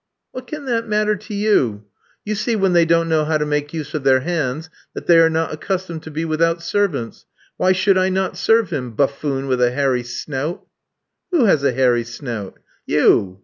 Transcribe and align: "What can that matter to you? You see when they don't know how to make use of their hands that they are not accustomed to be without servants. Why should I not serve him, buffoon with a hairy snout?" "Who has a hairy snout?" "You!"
"What 0.31 0.47
can 0.47 0.65
that 0.65 0.87
matter 0.87 1.15
to 1.15 1.33
you? 1.35 1.83
You 2.25 2.33
see 2.33 2.55
when 2.55 2.73
they 2.73 2.85
don't 2.85 3.07
know 3.07 3.23
how 3.23 3.37
to 3.37 3.45
make 3.45 3.71
use 3.71 3.93
of 3.93 4.03
their 4.03 4.21
hands 4.21 4.67
that 4.95 5.05
they 5.05 5.19
are 5.19 5.29
not 5.29 5.53
accustomed 5.53 6.01
to 6.01 6.09
be 6.09 6.25
without 6.25 6.63
servants. 6.63 7.27
Why 7.57 7.71
should 7.71 7.99
I 7.99 8.09
not 8.09 8.35
serve 8.35 8.71
him, 8.71 8.95
buffoon 8.95 9.45
with 9.45 9.61
a 9.61 9.69
hairy 9.69 10.01
snout?" 10.01 10.65
"Who 11.29 11.45
has 11.45 11.63
a 11.63 11.71
hairy 11.71 12.03
snout?" 12.03 12.57
"You!" 12.87 13.39